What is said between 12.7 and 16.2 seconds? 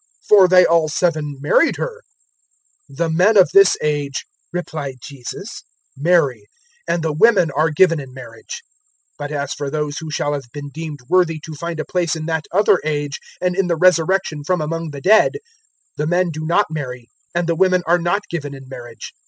age and in the Resurrection from among the dead, the